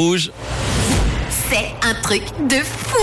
Rouge. 0.00 0.30
C'est 1.50 1.74
un 1.82 1.92
truc 2.02 2.22
de 2.48 2.60
fou 2.62 2.98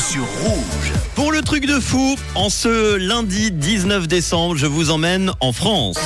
sur 0.00 0.24
rouge. 0.42 0.92
Pour 1.14 1.30
le 1.30 1.42
truc 1.42 1.64
de 1.64 1.78
fou, 1.78 2.16
en 2.34 2.50
ce 2.50 2.96
lundi 2.96 3.52
19 3.52 4.08
décembre, 4.08 4.56
je 4.56 4.66
vous 4.66 4.90
emmène 4.90 5.30
en 5.38 5.52
France. 5.52 6.00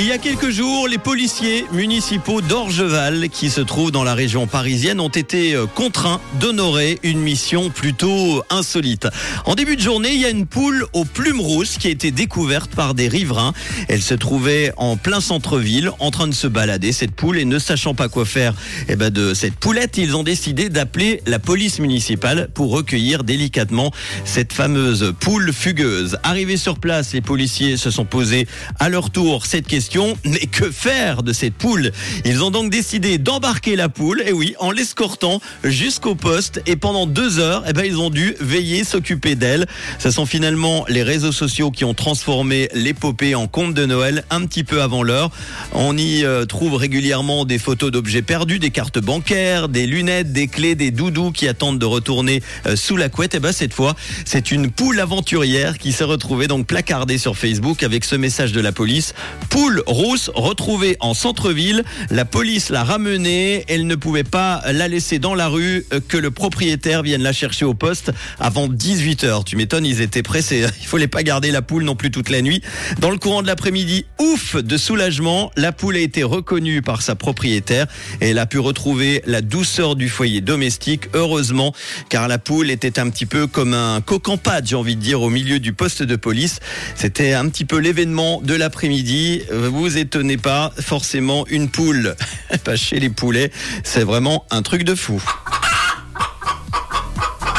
Il 0.00 0.06
y 0.06 0.12
a 0.12 0.18
quelques 0.18 0.48
jours, 0.48 0.88
les 0.88 0.96
policiers 0.96 1.66
municipaux 1.72 2.40
d'Orgeval, 2.40 3.28
qui 3.28 3.50
se 3.50 3.60
trouvent 3.60 3.90
dans 3.90 4.02
la 4.02 4.14
région 4.14 4.46
parisienne, 4.46 4.98
ont 4.98 5.10
été 5.10 5.54
euh, 5.54 5.66
contraints 5.66 6.22
d'honorer 6.40 6.98
une 7.02 7.20
mission 7.20 7.68
plutôt 7.68 8.42
insolite. 8.48 9.08
En 9.44 9.54
début 9.54 9.76
de 9.76 9.82
journée, 9.82 10.14
il 10.14 10.20
y 10.22 10.24
a 10.24 10.30
une 10.30 10.46
poule 10.46 10.86
aux 10.94 11.04
plumes 11.04 11.42
rousses 11.42 11.76
qui 11.76 11.86
a 11.86 11.90
été 11.90 12.12
découverte 12.12 12.74
par 12.74 12.94
des 12.94 13.08
riverains. 13.08 13.52
Elle 13.88 14.00
se 14.00 14.14
trouvait 14.14 14.72
en 14.78 14.96
plein 14.96 15.20
centre-ville, 15.20 15.90
en 15.98 16.10
train 16.10 16.28
de 16.28 16.34
se 16.34 16.46
balader, 16.46 16.92
cette 16.92 17.12
poule, 17.12 17.36
et 17.36 17.44
ne 17.44 17.58
sachant 17.58 17.92
pas 17.92 18.08
quoi 18.08 18.24
faire 18.24 18.54
eh 18.88 18.96
ben, 18.96 19.10
de 19.10 19.34
cette 19.34 19.56
poulette, 19.56 19.98
ils 19.98 20.16
ont 20.16 20.22
décidé 20.22 20.70
d'appeler 20.70 21.20
la 21.26 21.38
police 21.38 21.78
municipale 21.78 22.48
pour 22.54 22.70
recueillir 22.70 23.22
délicatement 23.22 23.92
cette 24.24 24.54
fameuse 24.54 25.12
poule 25.20 25.52
fugueuse. 25.52 26.16
Arrivés 26.22 26.56
sur 26.56 26.78
place, 26.78 27.12
les 27.12 27.20
policiers 27.20 27.76
se 27.76 27.90
sont 27.90 28.06
posés 28.06 28.48
à 28.78 28.88
leur 28.88 29.10
tour 29.10 29.44
cette 29.44 29.66
question 29.66 29.89
mais 30.24 30.46
que 30.46 30.70
faire 30.70 31.22
de 31.22 31.32
cette 31.32 31.54
poule? 31.54 31.90
Ils 32.24 32.42
ont 32.42 32.50
donc 32.50 32.70
décidé 32.70 33.18
d'embarquer 33.18 33.76
la 33.76 33.88
poule, 33.88 34.22
et 34.24 34.32
oui, 34.32 34.54
en 34.58 34.70
l'escortant 34.70 35.40
jusqu'au 35.64 36.14
poste. 36.14 36.62
Et 36.66 36.76
pendant 36.76 37.06
deux 37.06 37.38
heures, 37.38 37.64
eh 37.68 37.72
ben, 37.72 37.84
ils 37.84 37.98
ont 37.98 38.10
dû 38.10 38.36
veiller, 38.40 38.84
s'occuper 38.84 39.34
d'elle. 39.34 39.66
Ce 39.98 40.10
sont 40.10 40.26
finalement 40.26 40.84
les 40.88 41.02
réseaux 41.02 41.32
sociaux 41.32 41.70
qui 41.70 41.84
ont 41.84 41.94
transformé 41.94 42.68
l'épopée 42.72 43.34
en 43.34 43.46
conte 43.46 43.74
de 43.74 43.86
Noël 43.86 44.24
un 44.30 44.46
petit 44.46 44.64
peu 44.64 44.82
avant 44.82 45.02
l'heure. 45.02 45.30
On 45.72 45.96
y 45.96 46.24
euh, 46.24 46.44
trouve 46.44 46.74
régulièrement 46.74 47.44
des 47.44 47.58
photos 47.58 47.90
d'objets 47.90 48.22
perdus, 48.22 48.58
des 48.58 48.70
cartes 48.70 48.98
bancaires, 48.98 49.68
des 49.68 49.86
lunettes, 49.86 50.32
des 50.32 50.46
clés, 50.46 50.74
des 50.74 50.90
doudous 50.90 51.32
qui 51.32 51.48
attendent 51.48 51.78
de 51.78 51.86
retourner 51.86 52.42
euh, 52.66 52.76
sous 52.76 52.96
la 52.96 53.08
couette. 53.08 53.34
Et 53.34 53.40
ben 53.40 53.52
cette 53.52 53.74
fois, 53.74 53.94
c'est 54.24 54.50
une 54.50 54.70
poule 54.70 55.00
aventurière 55.00 55.78
qui 55.78 55.92
s'est 55.92 56.04
retrouvée 56.04 56.46
donc 56.46 56.66
placardée 56.66 57.18
sur 57.18 57.36
Facebook 57.36 57.82
avec 57.82 58.04
ce 58.04 58.16
message 58.16 58.52
de 58.52 58.60
la 58.60 58.72
police. 58.72 59.14
Poule 59.48 59.69
rousse 59.86 60.30
retrouvée 60.34 60.96
en 61.00 61.14
centre-ville. 61.14 61.84
La 62.10 62.24
police 62.24 62.70
l'a 62.70 62.84
ramenée. 62.84 63.64
Elle 63.68 63.86
ne 63.86 63.94
pouvait 63.94 64.24
pas 64.24 64.62
la 64.72 64.88
laisser 64.88 65.18
dans 65.18 65.34
la 65.34 65.48
rue 65.48 65.84
euh, 65.92 66.00
que 66.06 66.16
le 66.16 66.30
propriétaire 66.30 67.02
vienne 67.02 67.22
la 67.22 67.32
chercher 67.32 67.64
au 67.64 67.74
poste 67.74 68.12
avant 68.38 68.68
18 68.68 69.24
h 69.24 69.44
Tu 69.44 69.56
m'étonnes, 69.56 69.86
ils 69.86 70.00
étaient 70.00 70.22
pressés. 70.22 70.66
Il 70.80 70.86
fallait 70.86 71.08
pas 71.08 71.22
garder 71.22 71.50
la 71.50 71.62
poule 71.62 71.84
non 71.84 71.96
plus 71.96 72.10
toute 72.10 72.30
la 72.30 72.42
nuit. 72.42 72.62
Dans 72.98 73.10
le 73.10 73.18
courant 73.18 73.42
de 73.42 73.46
l'après-midi, 73.46 74.06
ouf 74.18 74.56
de 74.56 74.76
soulagement. 74.76 75.50
La 75.56 75.72
poule 75.72 75.96
a 75.96 76.00
été 76.00 76.22
reconnue 76.22 76.82
par 76.82 77.02
sa 77.02 77.14
propriétaire 77.14 77.86
et 78.20 78.30
elle 78.30 78.38
a 78.38 78.46
pu 78.46 78.58
retrouver 78.58 79.22
la 79.26 79.42
douceur 79.42 79.96
du 79.96 80.08
foyer 80.08 80.40
domestique. 80.40 81.08
Heureusement, 81.14 81.74
car 82.08 82.28
la 82.28 82.38
poule 82.38 82.70
était 82.70 82.98
un 82.98 83.10
petit 83.10 83.26
peu 83.26 83.46
comme 83.46 83.74
un 83.74 84.00
cocampade, 84.00 84.66
j'ai 84.66 84.76
envie 84.76 84.96
de 84.96 85.00
dire, 85.00 85.22
au 85.22 85.30
milieu 85.30 85.58
du 85.58 85.72
poste 85.72 86.02
de 86.02 86.16
police. 86.16 86.60
C'était 86.94 87.32
un 87.32 87.48
petit 87.48 87.64
peu 87.64 87.78
l'événement 87.78 88.40
de 88.42 88.54
l'après-midi 88.54 89.42
vous 89.68 89.98
étonnez 89.98 90.36
pas, 90.36 90.72
forcément 90.80 91.46
une 91.48 91.68
poule, 91.68 92.16
pas 92.64 92.76
chez 92.76 93.00
les 93.00 93.10
poulets, 93.10 93.50
c'est 93.84 94.04
vraiment 94.04 94.46
un 94.50 94.62
truc 94.62 94.84
de 94.84 94.94
fou. 94.94 95.22